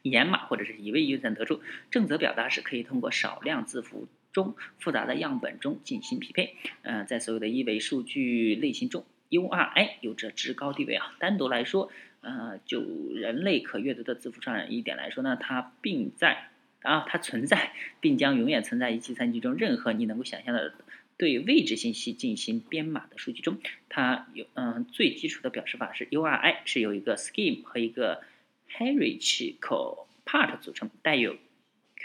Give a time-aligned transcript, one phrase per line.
[0.00, 1.60] 掩码或者是移位运算得出。
[1.90, 6.56] 正则表达式可以通过少量字符中复杂的样本中进行匹配。
[6.80, 11.14] 嗯，在所有的一维数据类型中，URI 有着至高地位啊。
[11.18, 11.90] 单独来说。
[12.24, 12.80] 呃，就
[13.16, 16.50] 人类可阅读的字符上一点来说呢，它并在
[16.82, 20.72] 啊，它存在，并将永远存在于计算机中任何你能够想象的
[21.22, 23.60] 对位置信息进行编码的数据中。
[23.88, 28.24] 它有嗯，最基础的表示法是 URI 是由一个 scheme 和一个
[28.68, 31.36] hierarchical part 组成，带有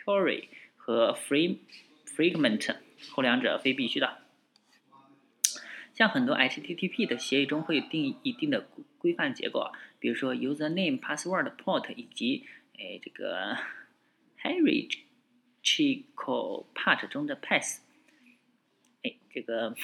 [0.06, 0.44] query
[0.76, 1.58] 和 frame
[2.06, 2.76] fragment
[3.10, 4.20] 后两者非必须的。
[5.96, 8.68] 像很多 HTTP 的协议中会定一定的
[9.00, 9.72] 规范结构啊。
[9.98, 12.46] 比如说，username、password、port 以及
[12.78, 13.58] 哎这个
[14.44, 17.80] hierarchical part 中的 path，
[19.38, 19.76] 这个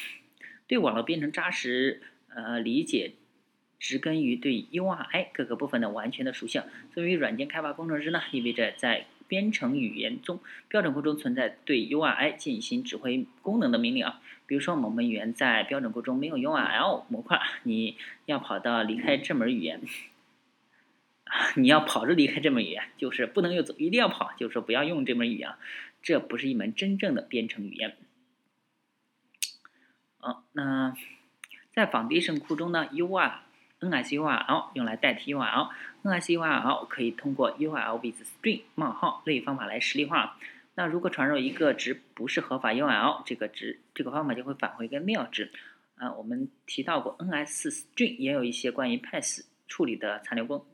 [0.65, 2.01] 对网络编程扎实
[2.33, 3.11] 呃理解，
[3.79, 6.63] 植根于对 URI 各个部分的完全的属性。
[6.91, 14.23] 作为软件开发工程师呢，意味着在编程语言中标准库中存在对 URI 进行指挥功能的命令啊。
[14.47, 19.81] 比如说，某门语言在标准库中没有 URL 模块，你要跑到离开这门语言，
[21.57, 25.51] 你要跑着离开这门语言，就是不能又走，一定要跑，就是说不要用这门语言，
[26.01, 27.95] 这不是一门真正的编程语言。
[30.23, 30.95] 啊，那
[31.73, 33.33] 在 Foundation 库中呢，URL、
[33.81, 40.37] NSURL 用来代替 URL，NSURL 可以通过 URL with string 冒号类方法来实例化。
[40.75, 45.51] 那如果传入一个值不是合法 URL，这个值这个方法就会返回一个 nil 值。
[45.97, 50.65] 啊，我们提到过 NSString 也有一些关于 path 处理的残留功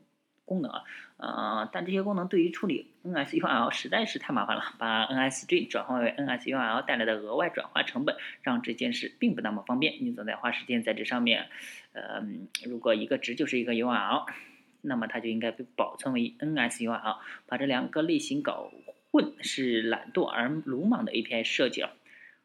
[0.50, 0.82] 功能啊，
[1.16, 9.94] 呃，但这些功能对于处理 NSURL 实在是太麻烦了，把 NSString 转换为 NSURL 带来的额外转化成本，让这件事并不那么方便。
[10.00, 11.46] 你总得花时间在这上面。
[11.92, 12.20] 呃，
[12.66, 14.26] 如果一个值就是一个 URL，
[14.80, 18.72] 那么它就应该被保存为 NSURL，把这两个类型搞。
[19.12, 21.94] 混是懒惰而鲁莽的 API 设计了。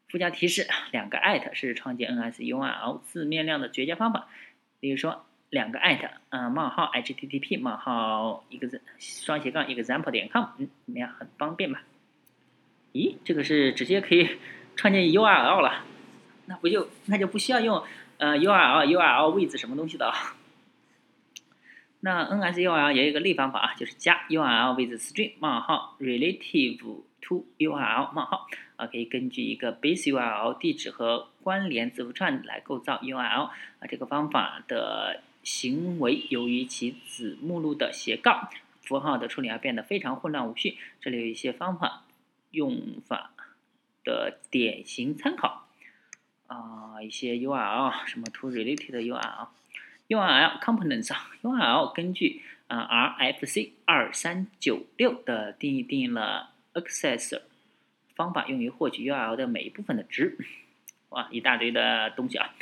[0.08, 4.28] 附加提示：两个 at 是创建 NSURL 字面量的绝佳方法。
[4.78, 11.10] 比如说，两个 at，嗯，冒号 http 冒号一个字双斜杠 example 点 com，嗯，怎么样？
[11.18, 11.82] 很方便吧？
[12.92, 14.38] 咦，这个是直接可以
[14.74, 15.84] 创建 URL 了？
[16.46, 17.82] 那不就那就不需要用
[18.18, 20.12] 呃 URL URL with 什么东西的？
[22.00, 28.46] 那 NSURL 也有一个类方法啊，就是加 URL with string 冒号 relative to URL 冒号
[28.76, 33.50] 啊，可以根据一个 base URL 地址和关联字符串来构造 URL 啊。
[33.88, 38.50] 这个方法的行为由于其子目录的斜杠
[38.82, 40.76] 符号的处理而变得非常混乱无序。
[41.00, 42.02] 这里有一些方法
[42.50, 43.30] 用法
[44.02, 45.68] 的典型参考
[46.48, 49.48] 啊，一些 URL 什么 to related URL。
[50.08, 57.42] URL components，URL 根据啊 RFC 二三九六的定义定义了 accessor
[58.16, 60.36] 方法，用于获取 URL 的每一部分的值。
[61.10, 62.52] 哇，一大堆的东西啊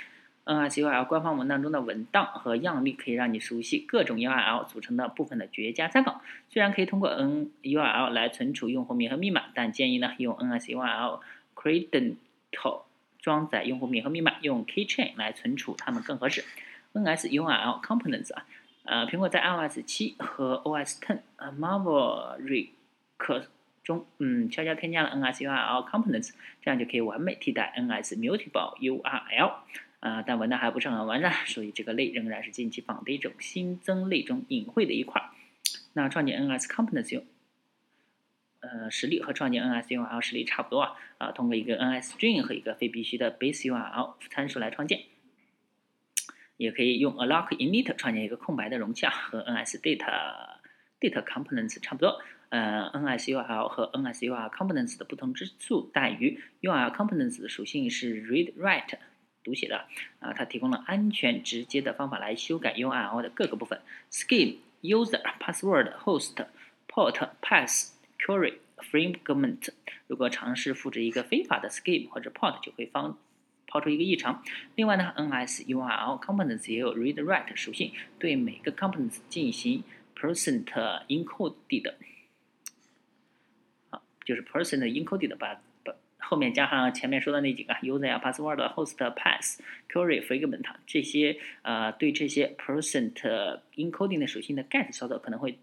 [0.44, 6.20] ！NSURL 官方文档中的文档和样例可以让你熟悉各种 URL 组成的部分的绝佳参考。
[6.50, 11.20] 虽然可以通过 NURL 来存储用户名和密码，但建议呢用 NSURL
[11.54, 12.82] credential
[13.20, 16.44] 装载用户名和密码，用 Keychain 来存储它们更合适。
[16.92, 18.44] NSURL Components 啊，
[18.84, 22.68] 呃，苹果在 iOS 七和 OS Ten 啊 Maverick
[23.82, 29.52] 中，嗯，悄悄添加了 NSURL Components，这样就可以完美替代 NS Mutable URL
[30.04, 35.30] 啊，但文档还不是很完善，所以这个类仍然是近期仿的一种新增类中隐晦的一块。
[35.94, 37.24] 那创建 NS Components 用
[38.60, 45.04] 呃实例和创建 NSURL 实例差不多啊，啊，通过一个 NSString 和一个非必须的 Base URL 参数来创建。
[46.58, 50.58] 也可以用 alloc init 创建一个空白的容器啊，和 nsdata
[51.00, 52.20] data components 差不多。
[52.50, 58.98] 呃，NSURL 和 NSURL components 的不同之处在于，URL components 的属性是 read write
[59.44, 59.84] 读写的
[60.18, 63.80] 啊，它提供了安全直接的方法来修改 URL 的各个部分
[64.10, 66.46] ：scheme、user、password、host、
[66.88, 69.68] port、path、query、fragment。
[70.06, 73.18] 如果尝试复制一个非法的 scheme 或者 port，就会方
[73.66, 74.42] 抛出一个异常。
[74.74, 79.82] 另外呢，NSURL components 也有 read write 属性，对每个 components 进行
[80.14, 80.64] percent
[81.08, 81.94] encoded，
[83.90, 85.60] 好，就是 percent encoded 把
[86.24, 89.58] 后面加上前面说的那几个 user、password、host、path、
[89.90, 95.58] query、fragment 这些呃对这些 percent encoding 的属性的 get 操作可能会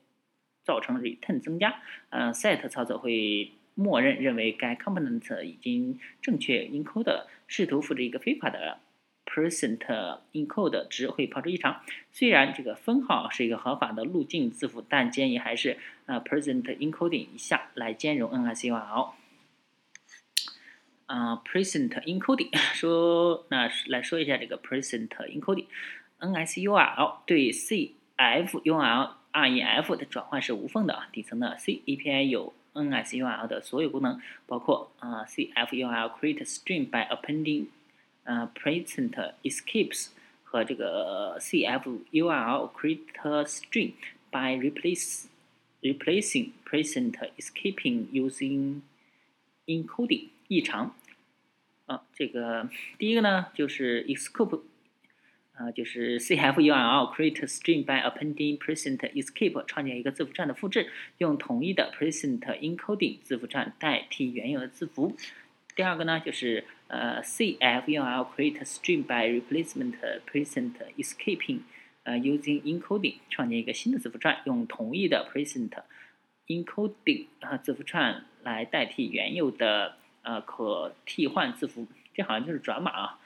[0.63, 3.51] 造成 return 增加，呃 set 操作会。
[3.73, 8.79] 默认认为该 component 已经正确 encode，试图复制一个非法的
[9.25, 9.79] percent
[10.33, 11.81] encode 值会抛出异常。
[12.11, 19.11] 虽然这个分号是一个合法的路径字符，但建议还是呃 percent encoding 一下来兼容 NSURL。
[21.10, 32.52] 啊，percent encoding 说那来说一下这个 percent encoding，NSURL 对 CFURL REF 的转换是无缝的，底层的 C API 有。
[32.76, 37.68] NSURL 的所有功能包括啊 CFURL create string by appending
[38.24, 40.08] 呃 present escapes
[40.44, 43.92] 和这个 CFURL create string
[44.30, 45.24] by replace
[45.80, 48.82] replacing present escaping using
[49.64, 50.94] encoding 异常
[52.13, 54.61] 这个第一个呢就是 escape
[55.53, 60.87] 啊，就是 CFURL create string by appending present escape 创建一个字符串的复制，
[61.19, 65.15] 用同一的 present encoding 字符串代替原有的字符。
[65.75, 69.95] 第二个呢，就是呃 CFURL create string by replacement
[70.29, 71.59] present escaping
[72.03, 75.71] 呃 using encoding 创建一个新的字符串，用同一的 present
[76.47, 81.87] encoding 啊字符串来代替原有的呃可替换字符。
[82.13, 83.17] 这好像就是转码啊。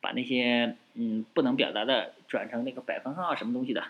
[0.00, 3.84] 把那些嗯不能表达的转成那个百分号什么东西的。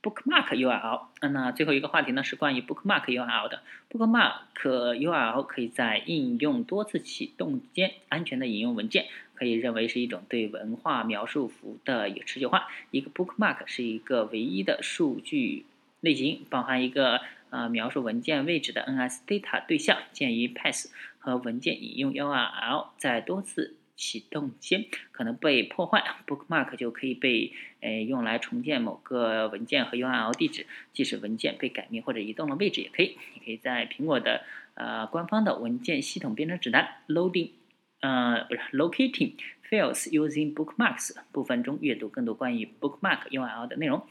[0.00, 3.60] Bookmark URL，那最后一个话题呢是关于 Bookmark URL 的。
[3.90, 12.68] Bookmark URL 可以在应用多次启动间安全的引用文件，可以认为是一种对文化描述符的一个持久化。
[12.90, 15.66] 一个 Bookmark 是一个唯一的数据
[16.00, 19.98] 类型，包含一个呃描述文件位置的 NSData 对象。
[20.12, 20.86] 鉴于 Path
[21.18, 33.16] 和文件引用 URL 在多次启动间可能被破坏，bookmark 就可以被呃用来重建某个文件和 URL 地址，即使文件被改名或者移动了位置也可以。
[33.34, 34.42] 你可以在苹果的
[34.74, 37.50] 呃官方的文件系统编程指南 loading
[38.00, 39.32] 呃不是 locating
[39.68, 44.06] files using bookmarks 部分中阅读更多关于 bookmark URL 的内容。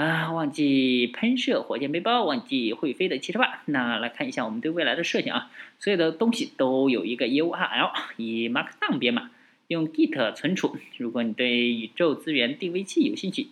[0.00, 3.62] 啊，忘记喷射火箭背包，忘记会飞的汽车吧。
[3.66, 9.30] 那来看一下我们对未来的设想啊，所有的东西都有一个 URL，以 Markdown 编码，
[9.68, 10.78] 用 Git 存储。
[10.96, 13.48] 如果你对宇宙资源定位器有兴趣，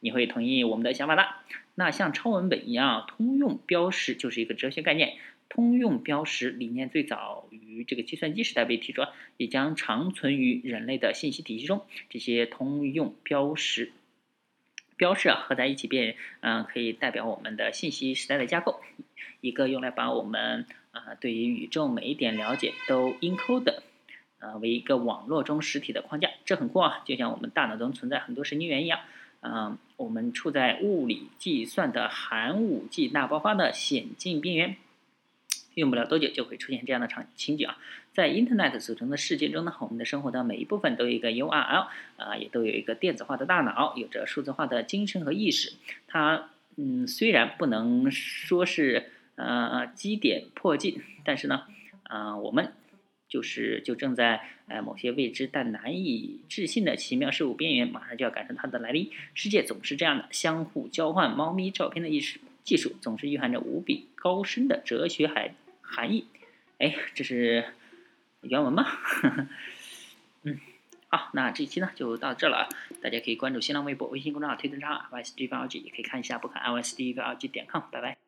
[0.00, 1.24] 你会同意我们的想法的。
[1.76, 5.12] 那像超文本一样，通用标识就是一个哲学概念。
[5.48, 9.02] 通用标识理念最早于这个计算机时代被提出，
[9.36, 11.82] 也将长存于人类的信息体系中。
[12.10, 13.92] 这些通用标识。
[14.96, 18.80] 标识啊合在一起变，嗯，可以代表我们的信息时代的架构。
[19.40, 23.74] 一个用来把我们啊对于宇宙每一点了解都 encode，
[24.38, 27.02] 呃为一个网络中实体的框架，这很酷啊！
[27.04, 29.00] 就像我们大脑中存在很多神经元一样，
[29.40, 34.76] 嗯，我们处在物理计算的寒武纪大爆发的险境边缘。
[35.74, 37.78] 用不了多久就会出现这样的场情景啊，
[38.12, 41.86] 在 Internet 组成的世界中呢，我们的生活的每一部分都有一个 URL
[42.16, 45.72] 啊，也都有一个电子化的大脑，有着数字化的精神和意识。
[46.06, 51.64] 它嗯，虽然不能说是呃基点破镜，但是呢，
[52.04, 52.72] 啊，我们
[53.28, 59.10] 就是就正在呃某些未知但难以置信的奇妙事物边缘，马上就要赶上它的来临。
[59.34, 65.54] 世界总是这样的，相互交换猫咪照片的意识技术，总是蕴含着无比高深的哲学含。
[65.84, 66.24] 含义，
[66.78, 67.66] 哎，这是
[68.40, 68.86] 原文吗？
[70.42, 70.58] 嗯，
[71.08, 72.68] 好，那这一期呢就到这了啊，
[73.02, 78.21] 大家可以关注新浪微博、微信公众号推特账号 ysd 八二 G，也可以看一下不看 ysd 八二 G 点 com，拜拜。